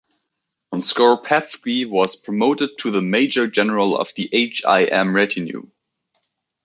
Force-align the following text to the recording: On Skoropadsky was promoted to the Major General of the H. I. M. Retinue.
On 0.71 0.79
Skoropadsky 0.79 1.87
was 1.87 2.15
promoted 2.15 2.71
to 2.79 2.89
the 2.89 3.03
Major 3.03 3.45
General 3.45 3.95
of 3.95 4.11
the 4.15 4.27
H. 4.33 4.65
I. 4.65 4.85
M. 4.85 5.15
Retinue. 5.15 5.69